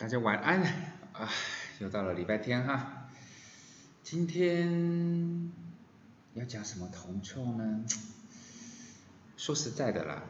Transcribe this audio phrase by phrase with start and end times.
[0.00, 0.62] 大家晚安
[1.12, 1.28] 啊！
[1.78, 3.10] 又到了礼拜天哈，
[4.02, 5.52] 今天
[6.32, 7.84] 要讲什么铜臭呢？
[9.36, 10.22] 说实在的啦，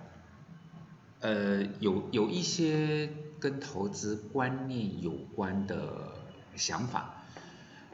[1.20, 6.14] 呃，有有一些跟投资观念有关的
[6.56, 7.22] 想法，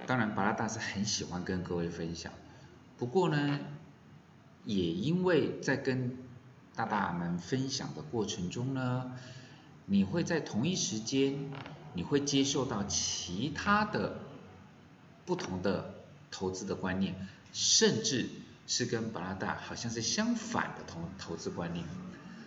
[0.06, 2.32] 当然巴拉大是很喜欢跟各位分享。
[2.96, 3.60] 不过呢，
[4.64, 6.16] 也因为在跟
[6.74, 9.12] 大大们分享的过程中呢。
[9.86, 11.50] 你会在同一时间，
[11.94, 14.18] 你会接受到其他的
[15.24, 15.94] 不同的
[16.30, 17.14] 投资的观念，
[17.52, 18.28] 甚至
[18.66, 21.86] 是跟巴拉达好像是相反的投投资观念，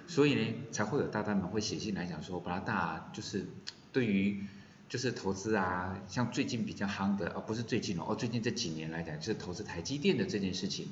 [0.08, 3.48] 所以呢，才会有大大们会写信来讲说，巴拉达就是
[3.94, 4.46] 对于
[4.90, 10.90] 就是投资啊，像最近比较夯的，哦不是最近哦，哦最近这几年来讲，就是投资台积电的这件事情，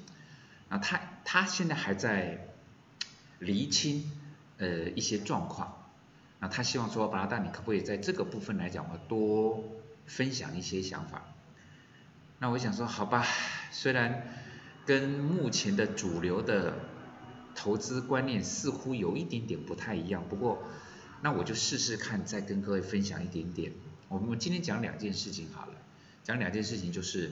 [0.69, 2.47] 啊他他现在还在
[3.39, 4.09] 厘清
[4.59, 5.83] 呃一些状况。
[6.39, 9.63] 那他希望说，巴拉达，你可不可以在这个部分来讲我多
[10.05, 11.33] 分享一些想法？
[12.38, 13.25] 那我想说，好吧，
[13.71, 14.27] 虽然
[14.85, 16.75] 跟目前的主流的
[17.55, 20.61] 投资观念似乎有一点点不太一样，不过
[21.23, 23.71] 那我就试试看，再跟各位分享一点点。
[24.08, 25.73] 我们今天讲两件事情好了，
[26.23, 27.31] 讲两件事情就是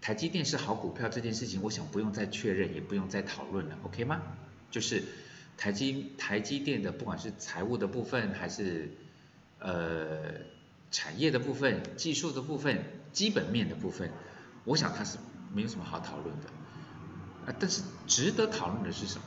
[0.00, 4.22] 台积电是好股票这件事情，我想不用再确认，也不用再讨论了，OK 吗？
[4.70, 5.02] 就是。
[5.56, 8.96] 台积台积电的不管是财务的部分，还是
[9.58, 10.32] 呃
[10.90, 14.10] 产业的部分、技术的部分、基本面的部分，
[14.64, 15.18] 我想它是
[15.52, 16.46] 没有什么好讨论的。
[17.46, 19.24] 啊，但是值得讨论的是什么？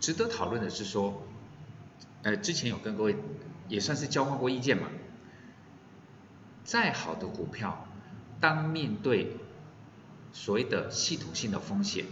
[0.00, 1.22] 值得讨论的是说，
[2.22, 3.16] 呃，之前有跟各位
[3.68, 4.88] 也算是交换过意见嘛。
[6.64, 7.86] 再好的股票，
[8.40, 9.36] 当面对
[10.32, 12.06] 所谓的系统性的风险，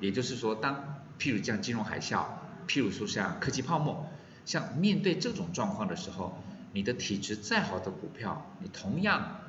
[0.00, 2.24] 也就是说当譬如像金融海啸，
[2.66, 4.10] 譬如说像科技泡沫，
[4.44, 6.36] 像面对这种状况的时候，
[6.72, 9.40] 你的体质再好的股票，你同样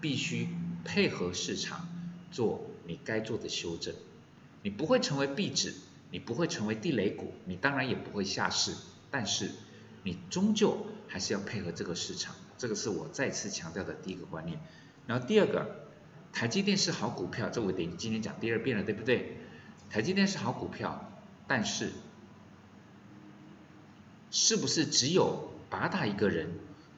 [0.00, 0.48] 必须
[0.86, 1.86] 配合市场
[2.30, 3.94] 做你该做的修正。
[4.62, 5.74] 你不会成为壁纸，
[6.10, 8.74] 你不会成为地雷股，你当然也不会下市，
[9.10, 9.50] 但是
[10.04, 12.34] 你终究还是要配合这个市场。
[12.56, 14.58] 这个是我再次强调的第一个观念。
[15.06, 15.88] 然后第二个，
[16.32, 19.36] 台积电是好股票，这我得今天讲第二遍了，对不对？
[19.90, 21.04] 台积电是好股票。
[21.48, 21.92] 但是，
[24.30, 26.50] 是不是只有八大一个人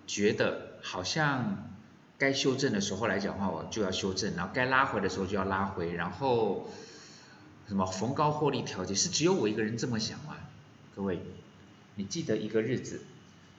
[0.09, 1.71] 觉得好像
[2.19, 6.69] 该修正的时候来讲话，我就要修正，然后该拉回的时候就要拉回，然后
[7.69, 10.37] 什么逢高获利调节，是只有我一个人这么想吗？
[10.97, 11.21] 各位，
[11.95, 13.03] 你记得一个日子，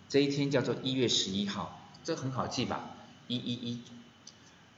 [0.10, 2.98] 这一天叫做一月十一号，这很好记吧？
[3.30, 3.82] 一一一，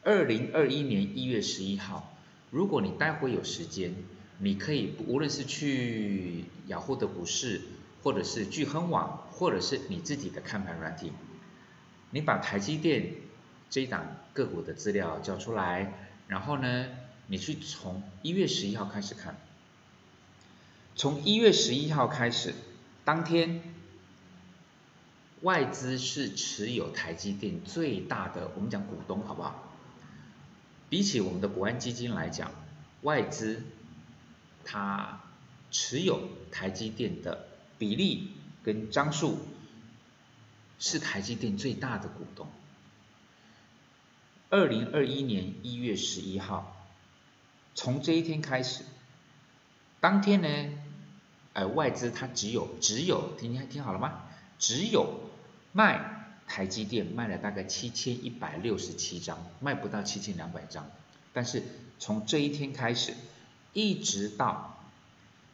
[0.03, 2.15] 二零二一年一月十一号，
[2.51, 3.95] 如果你待会有时间。
[4.39, 7.61] 你可以无论是去雅虎的股市，
[8.03, 11.11] 或者是聚亨网，或者是你自己的看盘软体，
[12.11, 13.13] 你把台积电
[13.69, 15.93] 这一档个股的资料交出来，
[16.27, 16.87] 然后呢，
[17.27, 19.37] 你去从一月十一号开始看，
[20.95, 22.53] 从一月十一号开始，
[23.05, 23.61] 当天
[25.41, 29.69] 外资是持有台积电最大的，我们讲股东好不好？
[30.89, 32.51] 比起我们的国安基金来讲，
[33.03, 33.61] 外资。
[34.65, 35.21] 他
[35.71, 37.47] 持有台积电的
[37.77, 38.29] 比例
[38.63, 39.39] 跟张数
[40.79, 42.47] 是台积电最大的股东。
[44.49, 46.87] 二零二一年一月十一号，
[47.75, 48.83] 从这一天开始，
[49.99, 50.77] 当天呢，
[51.53, 54.21] 呃，外资它只有只有听听听好了吗？
[54.59, 55.19] 只有
[55.71, 60.89] 卖台积电卖了大概七千一百六十七张，卖不到七千两百张。
[61.33, 61.63] 但是
[61.99, 63.13] 从这一天开始。
[63.73, 64.79] 一直到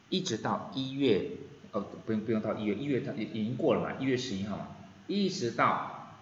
[0.09, 1.31] 一直到一月，
[1.71, 4.67] 哦，不用不用到一月，一月它已已经过了嘛，一月十一号嘛，
[5.07, 6.17] 一直到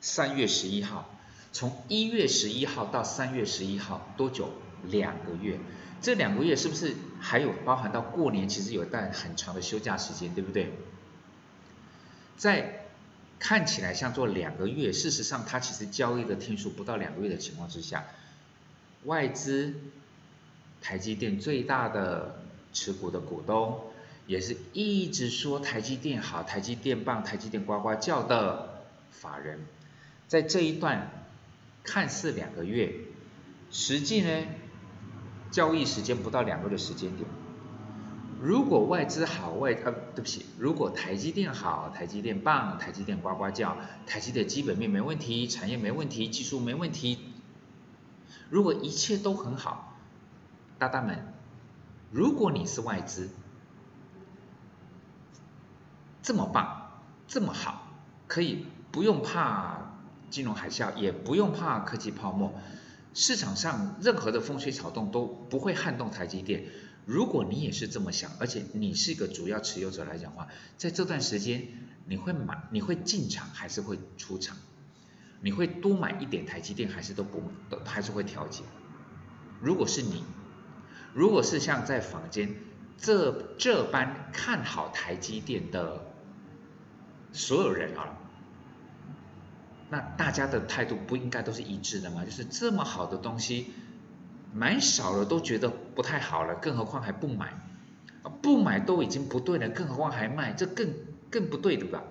[0.00, 1.08] 三月十一号，
[1.52, 4.50] 从一月十一号到三月十一号多久？
[4.84, 5.58] 两个月，
[6.00, 8.48] 这两个月是不是还有包含到过年？
[8.48, 10.72] 其实有一段很长的休假时间，对不对？
[12.36, 12.86] 在
[13.40, 18.04] 看起来像做两个月，事实上它其实交易的天数不到两个月的情况之下，
[19.04, 19.74] 外资。
[20.80, 22.40] 台积电最大的
[22.72, 23.80] 持股的股东，
[24.26, 29.60] 也是一直说台积电好、台积电棒、台积电呱呱叫的法人，
[30.26, 31.10] 在这一段
[31.82, 32.92] 看似两个月，
[33.70, 34.44] 实际呢
[35.50, 37.28] 交易时间不到两个的时间点。
[38.40, 43.76] 如果外资好外呃对不起，如果台积电好、台积电棒、台积电呱呱叫，
[44.06, 47.18] 台积电基本面没问题、产业没问题、技术没问题，
[48.48, 49.87] 如果一切都很好。
[50.78, 51.18] 大大们，
[52.12, 53.30] 如果你是外资，
[56.22, 57.88] 这么棒，这么好，
[58.28, 59.98] 可以不用怕
[60.30, 62.54] 金融海啸，也不用怕科技泡沫，
[63.12, 66.66] 市场上任何的风吹草动都不会撼动台积电。
[67.04, 70.46] 如果你也是这么想，而且你是一个主要持有者来讲话，
[70.76, 71.66] 在这段时间
[72.06, 74.56] 你会买，你会进场还是会出场？
[75.40, 77.42] 你会多买一点台积电，还是都不
[77.84, 78.62] 还是会调节？
[79.60, 80.22] 如果是你，
[81.18, 82.54] 如果是像在坊间
[82.96, 86.06] 这这般看好台积电的
[87.32, 88.16] 所有人啊，
[89.90, 92.24] 那大家的态度不应该都是一致的吗？
[92.24, 93.72] 就是这么好的东西。
[94.54, 97.52] 买少了都觉得不太好了，更何况还不买，
[98.40, 100.94] 不买都已经不对了，更何况还卖，这更
[101.30, 102.04] 更不对对吧？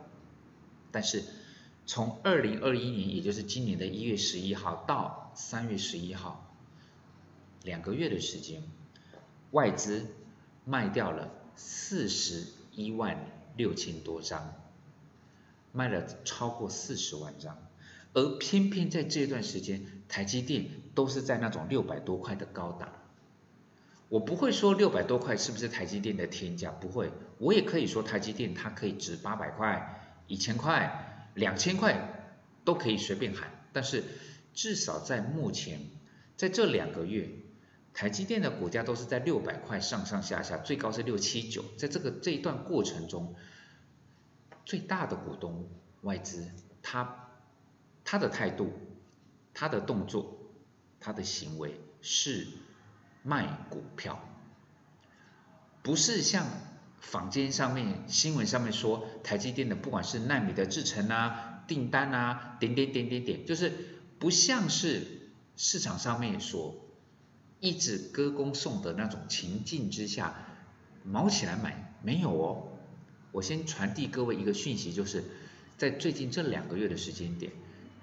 [0.92, 1.24] 但是
[1.86, 6.54] 从二零二一年，也就是今年的一月十一号到三月十一号，
[7.64, 8.62] 两个月的时间，
[9.52, 10.08] 外资
[10.66, 13.18] 卖掉了四十一万
[13.56, 14.54] 六千多张，
[15.72, 17.58] 卖了超过四十万张。
[18.14, 22.92] 而偏偏在这段时间，台积电都是在那种六百多块的高档。
[24.10, 27.12] 我不会说六百多块是不是台积电的天价，不会。
[27.38, 32.34] 我也可以说台积电它可以值八百块、一千块、两千块，
[32.64, 33.52] 都可以随便喊。
[33.74, 34.04] 但是
[34.54, 35.82] 至少在目前，
[36.38, 37.30] 在这两个月，
[37.98, 41.66] 台积电的股价都是在六百块上上下下，最高是六七九。
[41.80, 43.34] 在这个这一段过程中，
[44.66, 45.68] 最大的股东
[46.04, 46.52] 外资，
[46.84, 47.24] 他。
[48.10, 48.72] 他的态度、
[49.54, 50.38] 他的动作、
[51.02, 52.48] 他的行为是
[53.22, 54.24] 卖股票，
[55.84, 56.46] 不是像
[57.02, 63.74] 坊间上面、新闻上面说台积电的不管是纳米的制程啊、订单啊，点点点点点，就是
[64.20, 66.87] 不像是市场上面所
[67.60, 70.36] 一直歌功颂德那种情境之下
[71.04, 72.68] 毛起来买，没有哦。
[73.32, 75.24] 我先传递各位一个讯息，就是
[75.78, 77.52] 在最近这两个月的时间点。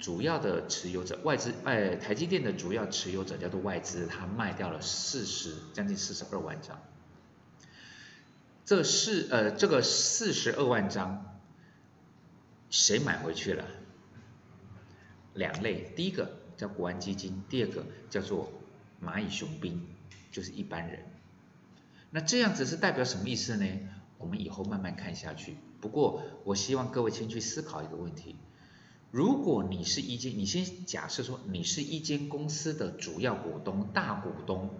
[0.00, 6.82] 主要的持有者外资，哎，台积电的主要持有者叫做外资，他卖掉了四十，将近四十二万张。
[8.66, 11.38] 这是呃，这个四十二万张，
[12.70, 13.64] 谁买回去了？
[15.32, 18.52] 两类，第一个叫国安基金，第二个叫做
[19.04, 19.86] 蚂蚁雄兵，
[20.32, 21.00] 就是一般人。
[22.10, 23.66] 那这样子是代表什么意思呢？
[24.18, 25.56] 我们以后慢慢看下去。
[25.80, 28.36] 不过，我希望各位先去思考一个问题。
[29.10, 34.70] 如果你是一间，你先假设说你是一间公司的主要股东、大股东，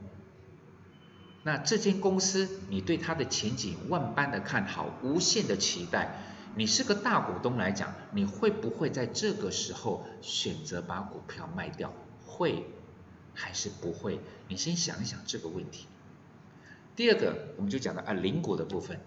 [1.43, 6.17] 那这间公司你对它的前景万般的看好，无限的期待，
[6.57, 11.93] 你是个大股东来讲，你会不会在这个时候选择把股票卖掉？
[12.27, 12.65] 会
[13.35, 14.21] 还是不会？
[14.49, 15.87] 你先想一想这个问题。
[16.97, 19.01] 第二个，我们就讲到啊，零股的部分，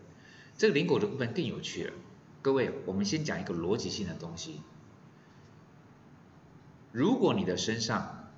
[0.58, 1.94] 这个零股的部分更有趣了。
[2.42, 4.62] 各位，我们先讲一个逻辑性的东西。
[6.92, 8.30] 如果你的身上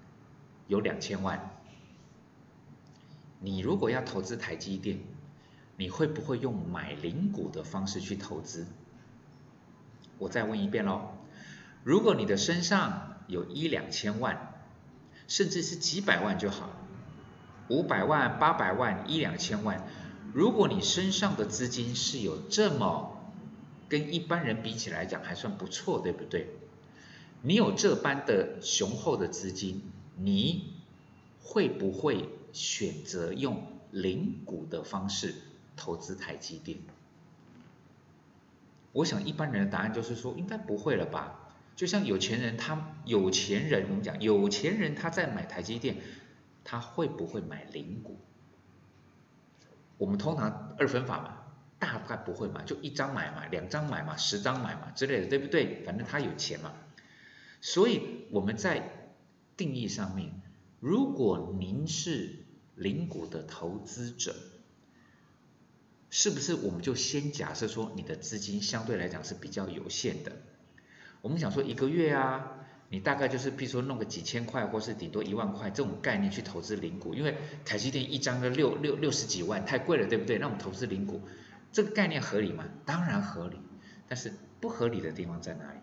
[0.67, 1.51] 有两千万，
[3.39, 5.00] 你如果要投资台积电，
[5.77, 8.67] 你会不会用买零股的方式去投资？
[10.17, 11.13] 我再问一遍喽，
[11.84, 14.49] 如果你的身上有一两千万，
[15.29, 16.69] 甚至是几百万就好，
[17.69, 19.88] 五百万、八百万、一两千万，
[20.33, 23.15] 如果你身上的资金是有这么
[23.88, 26.50] 跟一般人比起来讲还算不错，对不对？
[27.41, 29.83] 你有这般的雄厚的资金，
[30.17, 30.74] 你
[31.41, 35.36] 会不会选择用零股的方式
[35.77, 36.79] 投资台积电？
[38.91, 41.38] 我想一般人的答案就是说，应该不会了吧？
[41.79, 45.95] 就像有钱人，他有钱人，我们讲有钱人他在买台积电，
[46.65, 48.19] 他会不会买零股？
[49.98, 51.38] 我们通常二分法嘛，
[51.79, 55.81] 大概不会买，就一张买嘛，两张买嘛，十张买嘛之类的，对不对？
[55.86, 56.74] 反正他有钱嘛。
[57.62, 59.13] 所以我们在
[59.55, 60.33] 定义上面，
[60.81, 62.39] 如果您是
[62.75, 64.36] 零股的投资者，
[66.09, 70.33] 是不是我们就先假设说你的资金相对来讲是比较有限的？
[71.21, 72.51] 我们想说一个月啊，
[72.89, 77.35] 你大概就是比如说弄个几千块，或是顶多一万块这种概念去投资零股，因为
[77.65, 80.38] 台积电一张的六六六十几万，太贵了，对不对？
[80.38, 81.21] 那我们投资零股，
[81.71, 82.65] 这个概念合理吗？
[82.85, 83.59] 当然合理，
[84.07, 85.79] 但是不合理的地方在哪里？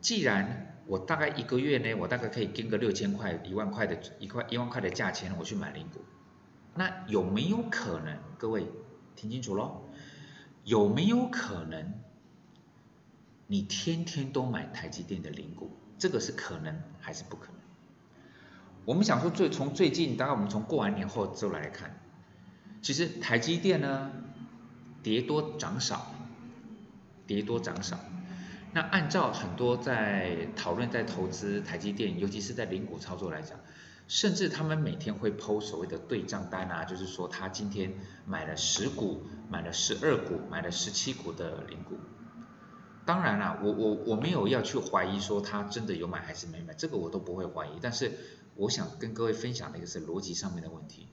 [0.00, 6.00] 既然我大概一个月呢，我大概可以跟个六千块、一万块的一块一万块的价钱，我去买零股，
[6.74, 8.16] 那有没有可能？
[8.38, 8.66] 各位
[9.14, 9.82] 听清楚喽，
[10.64, 11.92] 有没有可能
[13.50, 15.76] 你天天都买台积电的零股？
[15.98, 17.56] 这个是可能还是不可能？
[18.84, 21.98] 我们想说最从最近，大概我们从过完年后之后来看，
[22.80, 24.12] 其实台积电呢
[25.02, 26.14] 跌多涨少。
[27.26, 27.98] 跌多涨少。
[28.72, 33.58] 那按照很多在讨论在投资台积电，尤其是在零股操作来讲，
[34.06, 37.94] 甚至他们每天会抛所谓的对账单啊，就是说他今天
[38.26, 41.98] 买了十股，买了十二股，买了十七股的零股。
[43.10, 47.70] 当然啦，我我我没有要去怀疑说他真的有买还是没买，这个我都不会怀疑。
[47.82, 48.12] 但是
[48.54, 51.08] 我想跟各位分享的一个是逻辑上面的问题。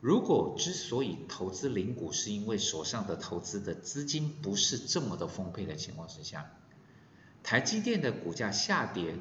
[0.00, 6.50] 如果之所以投资零股，是因为手上的投资的资金不是这么的丰沛的情况之下，
[7.44, 9.14] 台积电的股价下跌，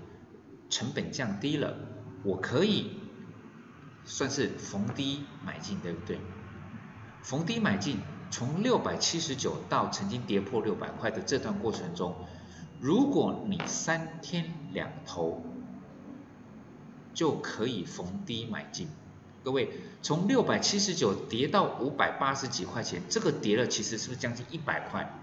[0.72, 1.78] 成本降低了，
[2.24, 2.90] 我可以
[4.04, 6.18] 算是逢低买进，对不对？
[7.22, 12.16] 逢低买进，从六百七十九到曾经跌破六百块的这段过程中，
[12.80, 15.42] 如果你三天两头
[17.14, 18.88] 就可以逢低买进。
[19.44, 19.70] 各位，
[20.02, 25.18] 从六百七十九跌到五百八十几块钱，这个跌了其实是不是将近一百块，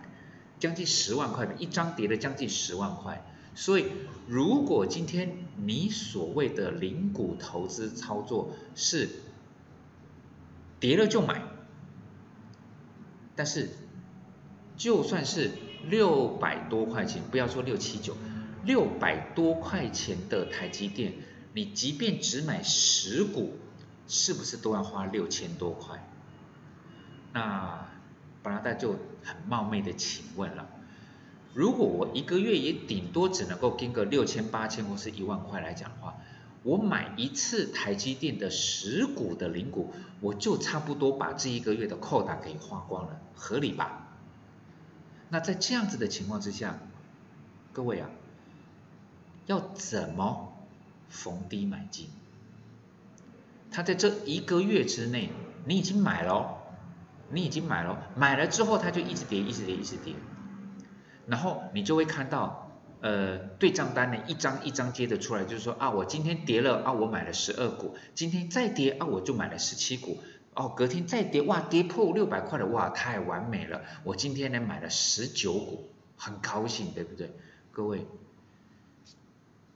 [0.59, 3.23] 将近十万块的一张跌了将近十万块。
[3.55, 3.87] 所以，
[4.27, 9.11] 如果今天你所谓的零股投资操作是
[10.81, 11.43] 跌了就买，
[13.37, 13.71] 但是
[14.77, 15.51] 就算是
[15.89, 18.17] 六百多块钱，不要说六七九，
[18.65, 21.15] 六百多块钱的台积电，
[21.53, 23.57] 你即便只买十股。
[24.07, 26.07] 是不是都要花六千多块？
[27.33, 27.89] 那
[28.43, 30.69] 巴拉达就很冒昧的请问了：
[31.55, 36.19] 如果我一个月也顶多只能够跟个六千、八千或是一万块来讲的话，
[36.65, 44.09] 我买一次台积电的十股的零股，我就差不多把这一个月的扣打给花光了，合理吧？
[45.29, 46.79] 那在这样子的情况之下，
[47.73, 48.09] 各位啊，
[49.45, 50.55] 要怎么
[51.11, 52.09] 逢低买进？
[53.71, 55.31] 他在这一个月之内，
[55.67, 56.63] 你已经买了，
[57.31, 60.15] 你已经买了，买了之后他就一直跌，一直跌，一直跌，
[61.27, 62.64] 然后你就会看到，
[63.05, 70.21] 呃，对账单呢一张一张接的出来，就是说啊，我今天跌了啊，我买了十二股，今天再跌啊，我就买了十七股，
[70.55, 77.31] 哦，隔天再跌，哇，跌破六百块了，哇，太完美了，我今天呢买了十九股，很高兴，对不对？
[77.73, 78.07] 各位，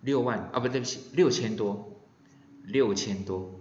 [0.01, 1.93] 六万啊，不对不起，六千多，
[2.65, 3.55] 六千多。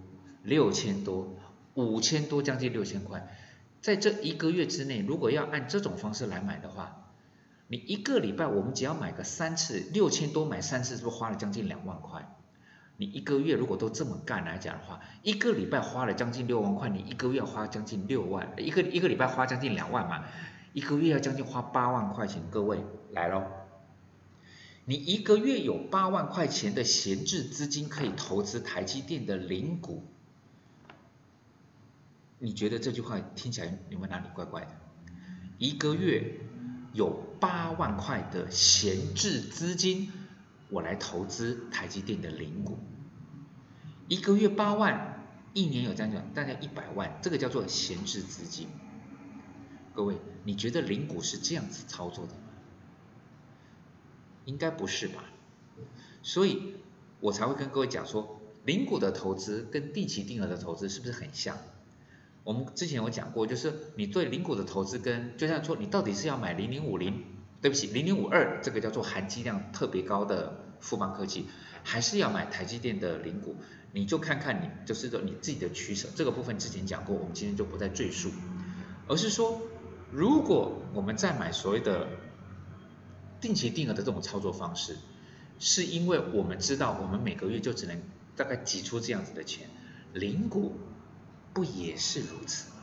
[0.44, 1.34] 六千多，
[1.74, 3.36] 五千多，将近六千块，
[3.82, 7.07] 在这一个月之内，如果要按这种方式来买的话，
[7.68, 12.34] 你一个礼拜我们只要买个三次，六千多买三次，是不是花了将近两万块？
[12.96, 20.24] 你一个月如果都这么干来讲的话，一个礼拜花了将近六万块，你一个月花将近六万，一个一个礼拜花将近两万嘛，
[20.72, 22.80] 一个月要将近花八万块钱，各位
[23.12, 23.44] 来喽，
[24.84, 30.02] 你一个月有八万块钱的闲置资金可以投资台积电的零股。
[32.40, 34.70] 你觉得这句话听起来有没有哪里怪怪的？
[35.58, 36.38] 一个月
[36.92, 40.10] 有八万块的闲置资金，
[40.70, 42.78] 我来投资台积电的零股，
[44.08, 48.68] 一个月八万，一年有这样讲，大概一百万，这个叫做闲置资金。
[49.94, 52.40] 各位，你觉得零股是这样子操作的吗？
[54.44, 55.24] 应该不是吧？
[56.22, 56.74] 所以
[57.20, 61.56] 我才会跟各位讲说，零股的投资跟定期定额的投资是不是很像？
[62.48, 67.22] 我们之前有讲过，就是你对零股的投资跟，就像说你到底是要买零零五零，
[67.60, 71.44] 对不起，零零五二这个叫做含金量特别高的富邦科技，
[71.84, 73.56] 还是要买台积电的零股，
[73.92, 76.08] 你就看看你就是说你自己的取舍。
[76.16, 78.30] 这个部分之前讲过，我们今天就不再赘述，
[79.08, 79.60] 而是说，
[80.10, 82.08] 如果我们在买所谓的
[83.42, 84.96] 定期定额的这种操作方式，
[85.58, 88.00] 是因为我们知道我们每个月就只能
[88.36, 89.68] 大概挤出这样子的钱，
[90.14, 90.72] 零股。
[91.58, 92.76] 不也是如此吗？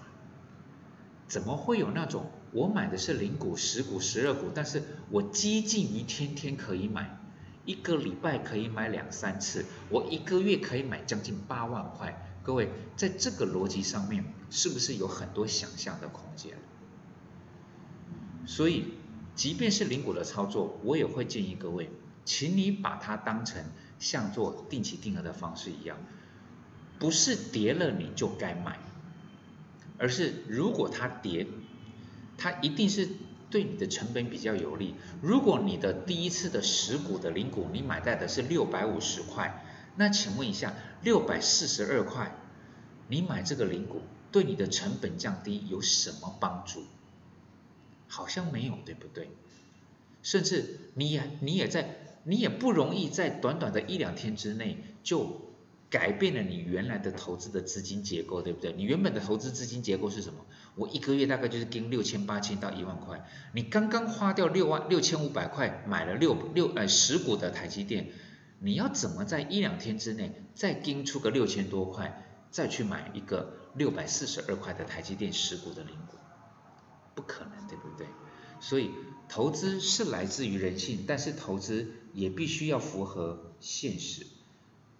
[1.29, 7.17] 怎么会有那种我买的是零股、十股、十二股，但是我接近于天天可以买，
[7.63, 12.37] 一个礼拜可以买两三次，我一个月可以买将近八万块？
[12.43, 16.57] 各位，在这个逻辑上面，是不是有很多想象的空间？
[18.45, 18.95] 所以，
[19.35, 21.89] 即便是零股的操作，我也会建议各位，
[22.25, 23.63] 请你把它当成
[23.99, 25.97] 像做定期定额的方式一样。
[26.97, 28.79] 不是跌了你就该买，
[29.97, 31.45] 而是如果它跌，
[32.37, 33.09] 它一定是
[33.49, 34.95] 对你的成本比较有利。
[35.21, 39.65] 如果你的第一次的十股的零股你买在的是六百五十块，
[39.97, 40.73] 那请问一下，
[41.03, 42.35] 六百四十二块，
[43.09, 46.83] 你买这个零股对你的成本降低有什么帮助？
[48.07, 49.29] 好像没有，对不对？
[50.23, 55.41] 甚至你也你也在你也不容易在短短的一两天之内就。
[55.89, 58.73] 改变了你原来的投资的资金结构，对不对？
[58.73, 60.45] 你原本的投资资金结构是什么？
[60.75, 68.09] 我一个月大概就是跟六千八千到一万块，你刚刚花掉六万六千五百块买了六六呃十股的台积电，
[68.59, 76.17] 你要怎么在一两天之内再跟出个六千多块，再去买一个六百四十二块的台积电十股的零股？
[77.13, 78.07] 不可能，对不对？
[78.59, 78.89] 所以
[79.29, 84.25] 投资是来自于人性，但是投资也必须要符合现实。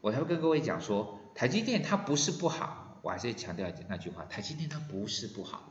[0.05, 5.67] 我才会跟各位讲说，台积电它不是不好，我还是强调那句话，台积电它不是不好，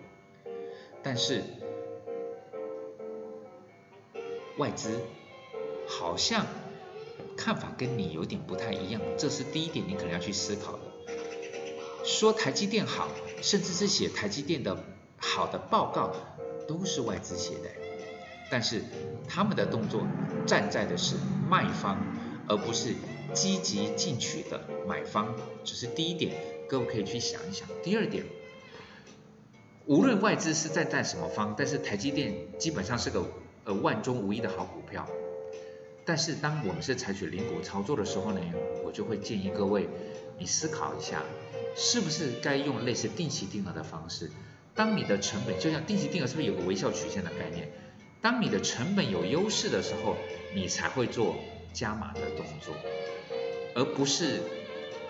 [1.05, 1.45] 但是
[4.59, 5.01] 外资
[5.87, 6.45] 好像
[7.37, 10.81] 看法跟你有点不太一样，这是第一点你可能要去思考的。
[12.05, 13.07] 说台积电好，
[13.41, 14.77] 甚至是写台积电的
[15.17, 16.13] 好的报告，
[16.67, 17.71] 都是外资写的，
[18.51, 18.83] 但是
[19.29, 20.05] 他们的动作
[20.45, 21.15] 站在的是
[21.49, 21.97] 卖方，
[22.49, 22.95] 而不是。
[23.33, 25.35] 积极进取的买方，
[25.65, 26.37] 这是第一点，
[26.69, 27.67] 各位可以去想一想。
[27.83, 28.23] 第二点，
[29.87, 33.27] 无论外资是站在什么方，但是台积电基本上是个
[33.65, 35.05] 呃万中无一的好股票。
[36.05, 38.41] 但是当我们是采取零股操作的时候呢，
[38.85, 39.89] 我就会建议各位，
[40.39, 41.25] 你思考一下，
[41.75, 44.31] 是不是该用类似定期定额的方式？
[44.77, 47.69] 当你的成本就像定期定额，是不是有个微笑曲线的概念？
[48.21, 50.17] 当你的成本有优势的时候，
[50.55, 51.35] 你才会做
[51.75, 52.73] 加码的动作。
[53.75, 54.41] 而不是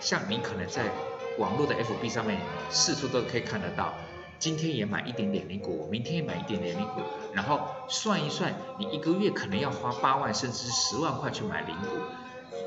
[0.01, 0.89] 像你可能在
[1.37, 3.93] 网络的 FB 上面四处都可以看得到，
[4.39, 7.01] 今天也买一点点零股，明天也买一点点零股，
[7.33, 11.97] 然后算一算，你一个月可能要花八万甚至十万块去买零股，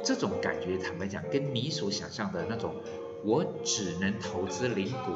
[0.05, 2.77] 这种感觉坦白讲，跟你所想象的那种
[3.25, 5.15] 我只能投资零股，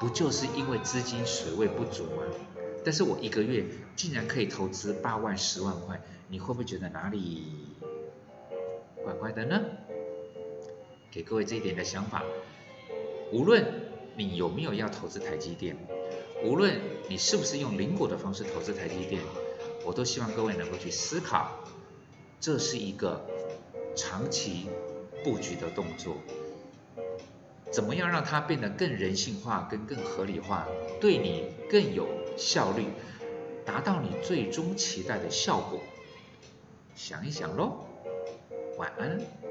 [0.00, 2.22] 不就是因为资金水位不足吗？
[2.84, 3.64] 但是我一个月
[3.94, 7.44] 竟然可以投资八万十万块，你会不会觉得哪里？
[9.02, 9.60] 怪怪的呢，
[11.10, 12.22] 给各位这一点的想法。
[13.32, 13.64] 无论
[14.16, 15.76] 你有没有要投资台积电，
[16.44, 19.22] 无论你是不是用零股的方式投资台积电，
[19.84, 21.50] 我都希望各位能够去思考，
[22.40, 23.24] 这是一个
[23.96, 24.66] 长期
[25.24, 26.16] 布局的动作。
[27.70, 30.68] 怎么样让它变得更人性化、跟更合理化，
[31.00, 32.84] 对你更有效率，
[33.64, 35.80] 达到你最终期待的效果？
[36.94, 37.86] 想一想喽。
[38.76, 39.41] 晚安。